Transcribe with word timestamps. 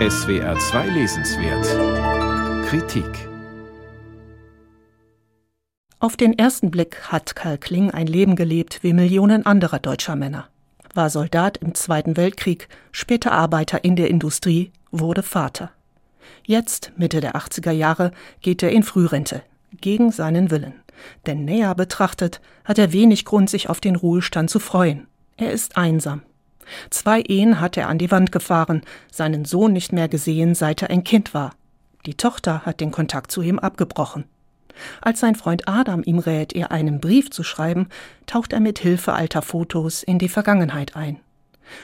SWR 0.00 0.58
2 0.58 0.88
Lesenswert 0.88 2.66
Kritik 2.66 3.28
Auf 6.00 6.16
den 6.16 6.36
ersten 6.36 6.72
Blick 6.72 7.12
hat 7.12 7.36
Karl 7.36 7.58
Kling 7.58 7.92
ein 7.92 8.08
Leben 8.08 8.34
gelebt 8.34 8.80
wie 8.82 8.92
Millionen 8.92 9.46
anderer 9.46 9.78
deutscher 9.78 10.16
Männer. 10.16 10.48
War 10.94 11.10
Soldat 11.10 11.58
im 11.58 11.76
Zweiten 11.76 12.16
Weltkrieg, 12.16 12.68
später 12.90 13.30
Arbeiter 13.30 13.84
in 13.84 13.94
der 13.94 14.10
Industrie, 14.10 14.72
wurde 14.90 15.22
Vater. 15.22 15.70
Jetzt, 16.44 16.90
Mitte 16.96 17.20
der 17.20 17.36
80er 17.36 17.70
Jahre, 17.70 18.10
geht 18.40 18.64
er 18.64 18.72
in 18.72 18.82
Frührente, 18.82 19.42
gegen 19.80 20.10
seinen 20.10 20.50
Willen. 20.50 20.74
Denn 21.26 21.44
näher 21.44 21.76
betrachtet 21.76 22.40
hat 22.64 22.78
er 22.78 22.92
wenig 22.92 23.24
Grund, 23.24 23.48
sich 23.48 23.70
auf 23.70 23.80
den 23.80 23.94
Ruhestand 23.94 24.50
zu 24.50 24.58
freuen. 24.58 25.06
Er 25.36 25.52
ist 25.52 25.76
einsam. 25.76 26.22
Zwei 26.90 27.20
Ehen 27.20 27.60
hat 27.60 27.76
er 27.76 27.88
an 27.88 27.98
die 27.98 28.10
Wand 28.10 28.32
gefahren, 28.32 28.82
seinen 29.10 29.44
Sohn 29.44 29.72
nicht 29.72 29.92
mehr 29.92 30.08
gesehen, 30.08 30.54
seit 30.54 30.82
er 30.82 30.90
ein 30.90 31.04
Kind 31.04 31.34
war. 31.34 31.52
Die 32.06 32.14
Tochter 32.14 32.66
hat 32.66 32.80
den 32.80 32.90
Kontakt 32.90 33.30
zu 33.30 33.42
ihm 33.42 33.58
abgebrochen. 33.58 34.24
Als 35.00 35.20
sein 35.20 35.34
Freund 35.34 35.68
Adam 35.68 36.02
ihm 36.04 36.18
rät, 36.18 36.52
ihr 36.52 36.70
einen 36.70 37.00
Brief 37.00 37.30
zu 37.30 37.42
schreiben, 37.44 37.88
taucht 38.26 38.52
er 38.52 38.60
mit 38.60 38.78
Hilfe 38.78 39.12
alter 39.12 39.42
Fotos 39.42 40.02
in 40.02 40.18
die 40.18 40.28
Vergangenheit 40.28 40.96
ein. 40.96 41.20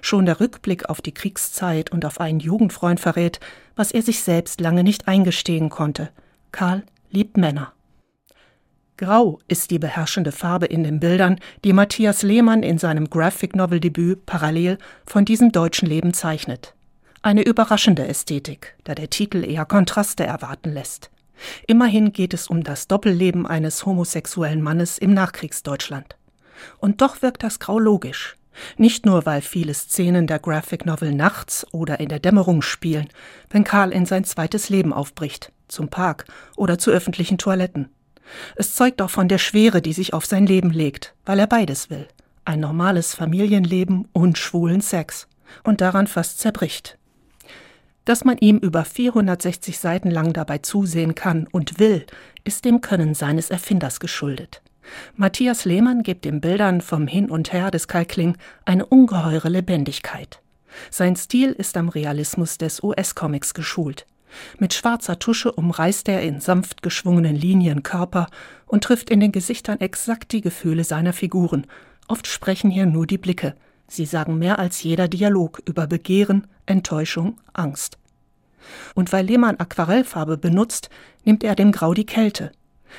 Schon 0.00 0.26
der 0.26 0.40
Rückblick 0.40 0.88
auf 0.88 1.00
die 1.02 1.12
Kriegszeit 1.12 1.92
und 1.92 2.04
auf 2.04 2.20
einen 2.20 2.40
Jugendfreund 2.40 3.00
verrät, 3.00 3.40
was 3.74 3.92
er 3.92 4.02
sich 4.02 4.22
selbst 4.22 4.60
lange 4.60 4.84
nicht 4.84 5.06
eingestehen 5.08 5.68
konnte. 5.68 6.10
Karl 6.52 6.82
liebt 7.10 7.36
Männer. 7.36 7.72
Grau 8.98 9.40
ist 9.46 9.70
die 9.70 9.78
beherrschende 9.78 10.32
Farbe 10.32 10.64
in 10.66 10.82
den 10.82 11.00
Bildern, 11.00 11.38
die 11.64 11.74
Matthias 11.74 12.22
Lehmann 12.22 12.62
in 12.62 12.78
seinem 12.78 13.10
Graphic 13.10 13.54
Novel 13.54 13.78
Debüt 13.78 14.24
parallel 14.24 14.78
von 15.04 15.26
diesem 15.26 15.52
deutschen 15.52 15.86
Leben 15.86 16.14
zeichnet. 16.14 16.74
Eine 17.20 17.42
überraschende 17.42 18.08
Ästhetik, 18.08 18.74
da 18.84 18.94
der 18.94 19.10
Titel 19.10 19.44
eher 19.44 19.66
Kontraste 19.66 20.24
erwarten 20.24 20.72
lässt. 20.72 21.10
Immerhin 21.66 22.14
geht 22.14 22.32
es 22.32 22.48
um 22.48 22.64
das 22.64 22.88
Doppelleben 22.88 23.46
eines 23.46 23.84
homosexuellen 23.84 24.62
Mannes 24.62 24.96
im 24.96 25.12
Nachkriegsdeutschland. 25.12 26.16
Und 26.78 27.02
doch 27.02 27.20
wirkt 27.20 27.42
das 27.42 27.58
Grau 27.58 27.78
logisch. 27.78 28.36
Nicht 28.78 29.04
nur, 29.04 29.26
weil 29.26 29.42
viele 29.42 29.74
Szenen 29.74 30.26
der 30.26 30.38
Graphic 30.38 30.86
Novel 30.86 31.12
nachts 31.12 31.66
oder 31.72 32.00
in 32.00 32.08
der 32.08 32.20
Dämmerung 32.20 32.62
spielen, 32.62 33.08
wenn 33.50 33.64
Karl 33.64 33.92
in 33.92 34.06
sein 34.06 34.24
zweites 34.24 34.70
Leben 34.70 34.94
aufbricht, 34.94 35.52
zum 35.68 35.88
Park 35.88 36.24
oder 36.56 36.78
zu 36.78 36.90
öffentlichen 36.90 37.36
Toiletten. 37.36 37.90
Es 38.56 38.74
zeugt 38.74 39.00
auch 39.02 39.10
von 39.10 39.28
der 39.28 39.38
Schwere, 39.38 39.82
die 39.82 39.92
sich 39.92 40.12
auf 40.14 40.26
sein 40.26 40.46
Leben 40.46 40.70
legt, 40.70 41.14
weil 41.24 41.38
er 41.38 41.46
beides 41.46 41.90
will. 41.90 42.06
Ein 42.44 42.60
normales 42.60 43.14
Familienleben 43.14 44.08
und 44.12 44.38
schwulen 44.38 44.80
Sex. 44.80 45.28
Und 45.62 45.80
daran 45.80 46.06
fast 46.06 46.40
zerbricht. 46.40 46.98
Dass 48.04 48.24
man 48.24 48.38
ihm 48.38 48.58
über 48.58 48.84
460 48.84 49.78
Seiten 49.78 50.10
lang 50.10 50.32
dabei 50.32 50.58
zusehen 50.58 51.14
kann 51.14 51.48
und 51.50 51.78
will, 51.78 52.06
ist 52.44 52.64
dem 52.64 52.80
Können 52.80 53.14
seines 53.14 53.50
Erfinders 53.50 54.00
geschuldet. 54.00 54.62
Matthias 55.16 55.64
Lehmann 55.64 56.02
gibt 56.02 56.24
den 56.24 56.40
Bildern 56.40 56.80
vom 56.80 57.08
Hin 57.08 57.30
und 57.30 57.52
Her 57.52 57.70
des 57.70 57.88
Kalkling 57.88 58.36
eine 58.64 58.86
ungeheure 58.86 59.48
Lebendigkeit. 59.48 60.40
Sein 60.90 61.16
Stil 61.16 61.52
ist 61.52 61.76
am 61.76 61.88
Realismus 61.88 62.58
des 62.58 62.82
US-Comics 62.82 63.54
geschult. 63.54 64.06
Mit 64.58 64.74
schwarzer 64.74 65.18
Tusche 65.18 65.52
umreißt 65.52 66.08
er 66.08 66.22
in 66.22 66.40
sanft 66.40 66.82
geschwungenen 66.82 67.36
Linien 67.36 67.82
Körper 67.82 68.26
und 68.66 68.84
trifft 68.84 69.10
in 69.10 69.20
den 69.20 69.32
Gesichtern 69.32 69.80
exakt 69.80 70.32
die 70.32 70.40
Gefühle 70.40 70.84
seiner 70.84 71.12
Figuren. 71.12 71.66
Oft 72.08 72.26
sprechen 72.26 72.70
hier 72.70 72.86
nur 72.86 73.06
die 73.06 73.18
Blicke. 73.18 73.54
Sie 73.88 74.04
sagen 74.04 74.38
mehr 74.38 74.58
als 74.58 74.82
jeder 74.82 75.08
Dialog 75.08 75.62
über 75.66 75.86
Begehren, 75.86 76.46
Enttäuschung, 76.66 77.38
Angst. 77.52 77.98
Und 78.94 79.12
weil 79.12 79.26
Lehmann 79.26 79.60
Aquarellfarbe 79.60 80.38
benutzt, 80.38 80.90
nimmt 81.24 81.44
er 81.44 81.54
dem 81.54 81.70
Grau 81.70 81.94
die 81.94 82.06
Kälte. 82.06 82.50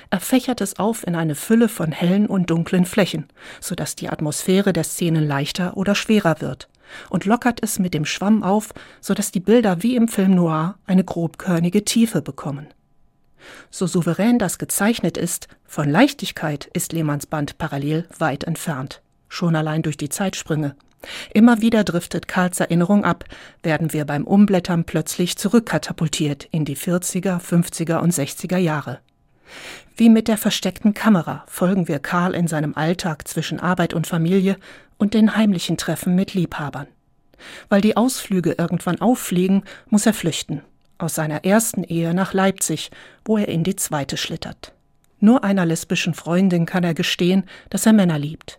Er 0.10 0.20
fächert 0.20 0.62
es 0.62 0.80
auf 0.80 1.06
in 1.06 1.16
eine 1.16 1.36
Fülle 1.36 1.70
von 1.70 1.92
hellen 1.92 2.28
und 2.28 2.50
dunklen 2.50 2.86
Flächen, 2.86 3.28
so 3.60 3.76
dass 3.76 3.96
die 3.96 4.10
Atmosphäre 4.10 4.72
der 4.72 4.84
Szenen 4.84 5.28
leichter 5.28 5.76
oder 5.76 5.96
schwerer 5.96 6.40
wird 6.40 6.70
und 7.10 7.26
lockert 7.26 7.60
es 7.62 7.80
mit 7.80 7.94
dem 7.94 8.06
Schwamm 8.06 8.44
auf, 8.44 8.74
so 9.02 9.14
dass 9.14 9.32
die 9.32 9.40
Bilder 9.40 9.84
wie 9.84 9.96
im 9.96 10.08
Film 10.08 10.36
Noir 10.36 10.76
eine 10.86 11.04
grobkörnige 11.04 11.86
Tiefe 11.86 12.22
bekommen. 12.22 12.68
So 13.70 13.88
souverän 13.88 14.40
das 14.40 14.58
gezeichnet 14.58 15.18
ist, 15.18 15.48
von 15.66 15.90
Leichtigkeit 15.90 16.70
ist 16.74 16.94
Lehmanns 16.94 17.26
Band 17.26 17.58
parallel 17.58 18.08
weit 18.18 18.44
entfernt, 18.44 19.02
schon 19.30 19.56
allein 19.56 19.84
durch 19.84 19.98
die 19.98 20.10
Zeitsprünge. 20.10 20.76
Immer 21.34 21.62
wieder 21.62 21.84
driftet 21.84 22.28
Karls 22.28 22.60
Erinnerung 22.60 23.06
ab, 23.06 23.26
werden 23.64 23.94
wir 23.94 24.06
beim 24.06 24.26
Umblättern 24.26 24.84
plötzlich 24.84 25.38
zurückkatapultiert 25.38 26.48
in 26.52 26.66
die 26.66 26.76
40er, 26.76 27.40
50er 27.40 28.00
und 28.00 28.14
60er 28.14 28.58
Jahre. 28.58 29.00
Wie 29.96 30.10
mit 30.10 30.28
der 30.28 30.38
versteckten 30.38 30.94
Kamera 30.94 31.44
folgen 31.48 31.88
wir 31.88 32.00
Karl 32.00 32.36
in 32.36 32.48
seinem 32.48 32.76
Alltag 32.76 33.28
zwischen 33.28 33.60
Arbeit 33.60 33.94
und 33.94 34.08
Familie 34.08 34.58
und 34.98 35.14
den 35.14 35.36
heimlichen 35.36 35.78
Treffen 35.78 36.16
mit 36.16 36.34
Liebhabern. 36.34 36.88
Weil 37.70 37.82
die 37.82 37.98
Ausflüge 37.98 38.56
irgendwann 38.58 39.02
auffliegen, 39.02 39.64
muss 39.90 40.06
er 40.06 40.14
flüchten. 40.14 40.62
Aus 40.98 41.16
seiner 41.16 41.46
ersten 41.46 41.84
Ehe 41.84 42.14
nach 42.14 42.34
Leipzig, 42.34 42.90
wo 43.24 43.38
er 43.38 43.48
in 43.48 43.64
die 43.64 43.76
zweite 43.76 44.18
schlittert. 44.18 44.74
Nur 45.20 45.44
einer 45.44 45.66
lesbischen 45.66 46.14
Freundin 46.14 46.66
kann 46.66 46.84
er 46.84 46.94
gestehen, 46.94 47.46
dass 47.70 47.86
er 47.86 47.94
Männer 47.94 48.20
liebt. 48.20 48.58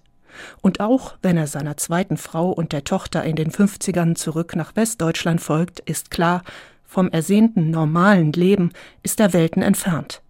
Und 0.61 0.81
auch 0.81 1.15
wenn 1.23 1.37
er 1.37 1.47
seiner 1.47 1.77
zweiten 1.77 2.17
Frau 2.17 2.51
und 2.51 2.73
der 2.73 2.85
Tochter 2.85 3.25
in 3.25 3.37
den 3.37 3.51
50ern 3.51 4.15
zurück 4.15 4.55
nach 4.55 4.77
Westdeutschland 4.77 5.41
folgt, 5.41 5.81
ist 5.81 6.11
klar, 6.11 6.43
vom 6.85 7.11
ersehnten 7.11 7.71
normalen 7.71 8.33
Leben 8.33 8.73
ist 9.03 9.21
er 9.21 9.33
Welten 9.33 9.63
entfernt. 9.63 10.23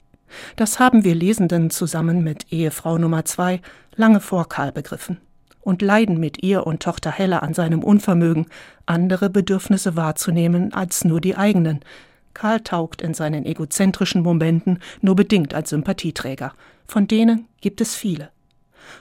Das 0.56 0.78
haben 0.78 1.05
wir 1.05 1.15
Lesenden 1.15 1.71
zusammen 1.71 2.22
mit 2.22 2.53
Ehefrau 2.53 2.99
Nummer 2.99 3.25
zwei 3.25 3.61
lange 3.97 4.21
vor 4.21 4.49
Karl 4.49 4.72
begriffen 4.72 5.19
und 5.61 5.83
leiden 5.83 6.19
mit 6.19 6.43
ihr 6.43 6.66
und 6.66 6.83
Tochter 6.83 7.11
Helle 7.11 7.43
an 7.43 7.53
seinem 7.53 7.83
Unvermögen, 7.84 8.47
andere 8.87 9.28
Bedürfnisse 9.28 9.97
wahrzunehmen 9.97 10.72
als 10.72 11.05
nur 11.05 11.21
die 11.21 11.37
eigenen. 11.37 11.81
Karl 12.33 12.61
taugt 12.61 13.03
in 13.03 13.15
seinen 13.15 13.44
egozentrischen 13.44 14.22
Momenten 14.22 14.78
nur 15.00 15.16
bedingt 15.16 15.55
als 15.55 15.71
Sympathieträger. 15.71 16.53
Von 16.87 17.06
denen 17.06 17.49
gibt 17.60 17.81
es 17.81 17.95
viele. 17.95 18.31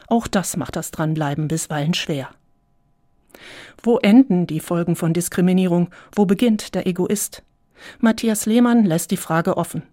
Auch 0.08 0.28
das 0.28 0.58
macht 0.58 0.76
das 0.76 0.92
Dranbleiben 0.92 1.48
bisweilen 1.48 1.94
schwer. 1.94 2.30
Wo 3.82 3.98
enden 4.00 4.48
die 4.48 4.60
Folgen 4.60 4.96
von 4.96 5.14
Diskriminierung? 5.14 5.90
Wo 6.14 6.26
beginnt 6.26 6.76
der 6.76 6.88
Egoist? 6.88 7.44
Matthias 8.00 8.46
Lehmann 8.46 8.86
lässt 8.86 9.12
die 9.12 9.18
Frage 9.18 9.56
offen. 9.56 9.84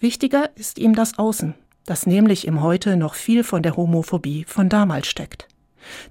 Wichtiger 0.00 0.50
ist 0.56 0.78
ihm 0.78 0.94
das 0.94 1.18
Außen, 1.18 1.54
das 1.86 2.06
nämlich 2.06 2.46
im 2.46 2.62
Heute 2.62 2.96
noch 2.96 3.14
viel 3.14 3.44
von 3.44 3.62
der 3.62 3.76
Homophobie 3.76 4.44
von 4.44 4.68
damals 4.68 5.06
steckt. 5.06 5.48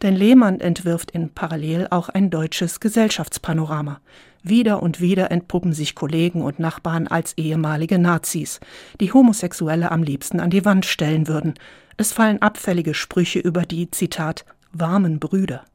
Denn 0.01 0.15
Lehmann 0.15 0.59
entwirft 0.59 1.11
in 1.11 1.29
Parallel 1.29 1.87
auch 1.91 2.09
ein 2.09 2.29
deutsches 2.29 2.79
Gesellschaftspanorama. 2.79 3.99
Wieder 4.43 4.81
und 4.81 5.01
wieder 5.01 5.31
entpuppen 5.31 5.73
sich 5.73 5.93
Kollegen 5.93 6.41
und 6.41 6.59
Nachbarn 6.59 7.07
als 7.07 7.33
ehemalige 7.37 7.99
Nazis, 7.99 8.59
die 8.99 9.11
Homosexuelle 9.11 9.91
am 9.91 10.03
liebsten 10.03 10.39
an 10.39 10.49
die 10.49 10.63
Wand 10.65 10.85
stellen 10.85 11.27
würden. 11.27 11.55
Es 11.97 12.13
fallen 12.13 12.41
abfällige 12.41 12.93
Sprüche 12.93 13.39
über 13.39 13.63
die, 13.63 13.91
Zitat, 13.91 14.45
warmen 14.71 15.19
Brüder. 15.19 15.65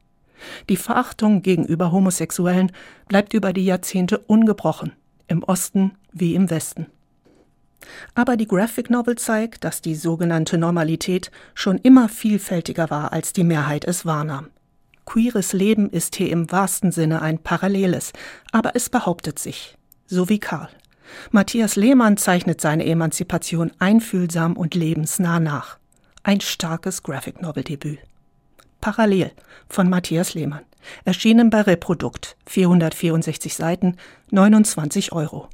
Die 0.69 0.77
Verachtung 0.77 1.41
gegenüber 1.41 1.91
Homosexuellen 1.91 2.71
bleibt 3.07 3.33
über 3.33 3.53
die 3.53 3.65
Jahrzehnte 3.65 4.17
ungebrochen, 4.17 4.93
im 5.27 5.43
Osten 5.43 5.91
wie 6.11 6.35
im 6.35 6.49
Westen. 6.49 6.87
Aber 8.15 8.37
die 8.37 8.47
Graphic 8.47 8.89
Novel 8.89 9.17
zeigt, 9.17 9.63
dass 9.63 9.81
die 9.81 9.95
sogenannte 9.95 10.57
Normalität 10.57 11.31
schon 11.53 11.77
immer 11.77 12.09
vielfältiger 12.09 12.89
war, 12.89 13.13
als 13.13 13.33
die 13.33 13.43
Mehrheit 13.43 13.85
es 13.85 14.05
wahrnahm. 14.05 14.49
Queeres 15.05 15.53
Leben 15.53 15.89
ist 15.89 16.15
hier 16.15 16.29
im 16.29 16.51
wahrsten 16.51 16.91
Sinne 16.91 17.21
ein 17.21 17.39
paralleles, 17.39 18.13
aber 18.51 18.75
es 18.75 18.89
behauptet 18.89 19.37
sich, 19.37 19.77
so 20.07 20.29
wie 20.29 20.39
Karl. 20.39 20.69
Matthias 21.31 21.75
Lehmann 21.75 22.17
zeichnet 22.17 22.61
seine 22.61 22.85
Emanzipation 22.85 23.71
einfühlsam 23.79 24.55
und 24.55 24.75
lebensnah 24.75 25.39
nach. 25.39 25.77
Ein 26.23 26.41
starkes 26.41 27.03
Graphic 27.03 27.41
Novel 27.41 27.63
Debüt. 27.63 27.99
Parallel 28.79 29.31
von 29.69 29.89
Matthias 29.89 30.33
Lehmann. 30.33 30.63
Erschienen 31.05 31.49
bei 31.49 31.61
Reprodukt, 31.61 32.35
464 32.47 33.55
Seiten, 33.55 33.97
29 34.31 35.11
Euro. 35.13 35.49